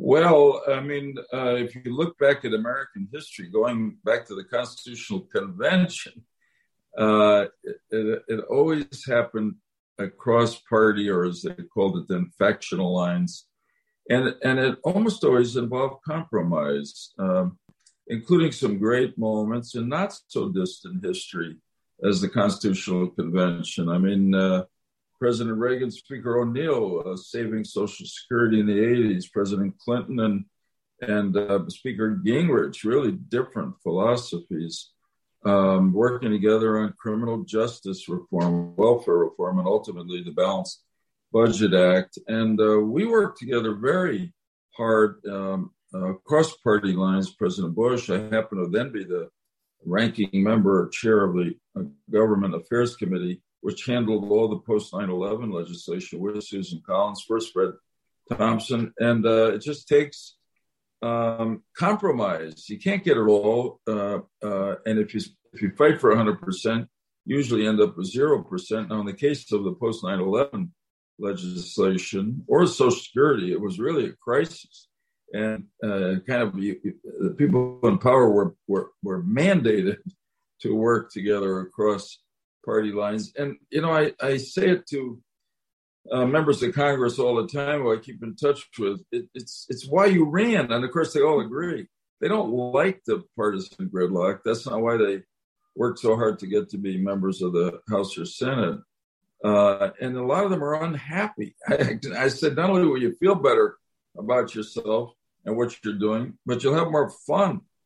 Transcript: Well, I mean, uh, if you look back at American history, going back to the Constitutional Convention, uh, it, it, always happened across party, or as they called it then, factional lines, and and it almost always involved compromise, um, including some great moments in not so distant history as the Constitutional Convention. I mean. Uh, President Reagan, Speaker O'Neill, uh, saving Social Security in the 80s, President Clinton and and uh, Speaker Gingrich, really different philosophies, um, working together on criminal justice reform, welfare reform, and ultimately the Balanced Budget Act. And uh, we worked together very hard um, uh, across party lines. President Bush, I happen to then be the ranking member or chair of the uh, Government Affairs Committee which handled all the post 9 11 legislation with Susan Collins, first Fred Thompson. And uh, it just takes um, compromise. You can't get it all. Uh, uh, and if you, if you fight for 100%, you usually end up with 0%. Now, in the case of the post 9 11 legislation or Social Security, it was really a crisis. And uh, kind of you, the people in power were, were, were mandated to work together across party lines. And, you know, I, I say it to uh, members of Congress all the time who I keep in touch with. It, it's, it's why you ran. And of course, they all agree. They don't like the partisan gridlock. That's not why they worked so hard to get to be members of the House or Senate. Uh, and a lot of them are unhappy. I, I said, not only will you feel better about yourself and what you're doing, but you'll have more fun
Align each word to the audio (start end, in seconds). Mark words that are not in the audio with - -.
Well, 0.00 0.62
I 0.68 0.78
mean, 0.78 1.16
uh, 1.34 1.56
if 1.56 1.74
you 1.74 1.82
look 1.86 2.16
back 2.18 2.44
at 2.44 2.54
American 2.54 3.08
history, 3.12 3.48
going 3.48 3.96
back 4.04 4.28
to 4.28 4.36
the 4.36 4.44
Constitutional 4.44 5.22
Convention, 5.22 6.24
uh, 6.96 7.46
it, 7.90 8.22
it, 8.28 8.44
always 8.48 9.04
happened 9.04 9.56
across 9.98 10.60
party, 10.70 11.10
or 11.10 11.24
as 11.24 11.42
they 11.42 11.64
called 11.74 11.96
it 11.96 12.06
then, 12.08 12.30
factional 12.38 12.94
lines, 12.94 13.46
and 14.08 14.36
and 14.44 14.60
it 14.60 14.78
almost 14.84 15.24
always 15.24 15.56
involved 15.56 16.04
compromise, 16.04 17.12
um, 17.18 17.58
including 18.06 18.52
some 18.52 18.78
great 18.78 19.18
moments 19.18 19.74
in 19.74 19.88
not 19.88 20.16
so 20.28 20.48
distant 20.48 21.04
history 21.04 21.56
as 22.04 22.20
the 22.20 22.28
Constitutional 22.28 23.08
Convention. 23.08 23.88
I 23.88 23.98
mean. 23.98 24.32
Uh, 24.32 24.62
President 25.18 25.58
Reagan, 25.58 25.90
Speaker 25.90 26.38
O'Neill, 26.38 27.02
uh, 27.04 27.16
saving 27.16 27.64
Social 27.64 28.06
Security 28.06 28.60
in 28.60 28.66
the 28.66 28.72
80s, 28.72 29.30
President 29.32 29.74
Clinton 29.78 30.20
and 30.20 30.44
and 31.00 31.36
uh, 31.36 31.60
Speaker 31.68 32.20
Gingrich, 32.24 32.84
really 32.84 33.12
different 33.12 33.74
philosophies, 33.82 34.90
um, 35.44 35.92
working 35.92 36.32
together 36.32 36.78
on 36.80 36.92
criminal 36.98 37.44
justice 37.44 38.08
reform, 38.08 38.74
welfare 38.74 39.18
reform, 39.18 39.60
and 39.60 39.68
ultimately 39.68 40.22
the 40.22 40.32
Balanced 40.32 40.82
Budget 41.32 41.72
Act. 41.72 42.18
And 42.26 42.60
uh, 42.60 42.80
we 42.80 43.06
worked 43.06 43.38
together 43.38 43.74
very 43.74 44.32
hard 44.76 45.24
um, 45.26 45.70
uh, 45.94 46.14
across 46.14 46.56
party 46.56 46.94
lines. 46.94 47.30
President 47.30 47.76
Bush, 47.76 48.10
I 48.10 48.18
happen 48.34 48.58
to 48.58 48.68
then 48.68 48.90
be 48.90 49.04
the 49.04 49.28
ranking 49.84 50.30
member 50.32 50.82
or 50.82 50.88
chair 50.88 51.24
of 51.24 51.34
the 51.34 51.54
uh, 51.78 51.82
Government 52.10 52.56
Affairs 52.56 52.96
Committee 52.96 53.40
which 53.60 53.86
handled 53.86 54.30
all 54.30 54.48
the 54.48 54.58
post 54.58 54.94
9 54.94 55.08
11 55.08 55.50
legislation 55.50 56.20
with 56.20 56.42
Susan 56.44 56.82
Collins, 56.86 57.24
first 57.26 57.52
Fred 57.52 57.70
Thompson. 58.30 58.92
And 58.98 59.26
uh, 59.26 59.52
it 59.54 59.62
just 59.62 59.88
takes 59.88 60.36
um, 61.02 61.62
compromise. 61.76 62.68
You 62.68 62.78
can't 62.78 63.04
get 63.04 63.16
it 63.16 63.20
all. 63.20 63.80
Uh, 63.86 64.20
uh, 64.42 64.76
and 64.86 64.98
if 64.98 65.14
you, 65.14 65.20
if 65.52 65.62
you 65.62 65.72
fight 65.76 66.00
for 66.00 66.14
100%, 66.14 66.86
you 67.24 67.36
usually 67.36 67.66
end 67.66 67.80
up 67.80 67.96
with 67.96 68.12
0%. 68.12 68.88
Now, 68.88 69.00
in 69.00 69.06
the 69.06 69.12
case 69.12 69.50
of 69.52 69.64
the 69.64 69.72
post 69.72 70.04
9 70.04 70.18
11 70.18 70.72
legislation 71.18 72.44
or 72.46 72.66
Social 72.66 72.90
Security, 72.92 73.52
it 73.52 73.60
was 73.60 73.78
really 73.78 74.06
a 74.06 74.12
crisis. 74.12 74.88
And 75.32 75.64
uh, 75.84 76.20
kind 76.26 76.42
of 76.42 76.58
you, 76.58 76.80
the 77.20 77.34
people 77.36 77.80
in 77.82 77.98
power 77.98 78.30
were, 78.30 78.54
were, 78.66 78.90
were 79.02 79.22
mandated 79.22 79.98
to 80.62 80.74
work 80.74 81.12
together 81.12 81.60
across 81.60 82.18
party 82.64 82.92
lines. 82.92 83.32
And, 83.36 83.56
you 83.70 83.80
know, 83.80 83.92
I, 83.92 84.12
I 84.20 84.36
say 84.36 84.70
it 84.70 84.86
to 84.88 85.20
uh, 86.10 86.26
members 86.26 86.62
of 86.62 86.74
Congress 86.74 87.18
all 87.18 87.36
the 87.36 87.48
time 87.48 87.82
who 87.82 87.92
I 87.92 87.98
keep 87.98 88.22
in 88.22 88.36
touch 88.36 88.68
with. 88.78 89.00
It, 89.12 89.28
it's, 89.34 89.66
it's 89.68 89.86
why 89.86 90.06
you 90.06 90.28
ran. 90.28 90.72
And 90.72 90.84
of 90.84 90.90
course, 90.90 91.12
they 91.12 91.20
all 91.20 91.40
agree. 91.40 91.86
They 92.20 92.28
don't 92.28 92.50
like 92.50 93.02
the 93.06 93.22
partisan 93.36 93.88
gridlock. 93.88 94.40
That's 94.44 94.66
not 94.66 94.80
why 94.80 94.96
they 94.96 95.22
worked 95.76 96.00
so 96.00 96.16
hard 96.16 96.38
to 96.40 96.46
get 96.46 96.68
to 96.70 96.78
be 96.78 96.98
members 96.98 97.42
of 97.42 97.52
the 97.52 97.80
House 97.88 98.18
or 98.18 98.24
Senate. 98.24 98.80
Uh, 99.44 99.90
and 100.00 100.16
a 100.16 100.24
lot 100.24 100.44
of 100.44 100.50
them 100.50 100.64
are 100.64 100.82
unhappy. 100.82 101.54
I, 101.68 101.98
I 102.16 102.28
said, 102.28 102.56
not 102.56 102.70
only 102.70 102.86
will 102.86 103.00
you 103.00 103.14
feel 103.20 103.36
better 103.36 103.76
about 104.16 104.54
yourself 104.54 105.12
and 105.44 105.56
what 105.56 105.76
you're 105.84 105.94
doing, 105.94 106.34
but 106.44 106.62
you'll 106.62 106.74
have 106.74 106.90
more 106.90 107.10
fun 107.26 107.60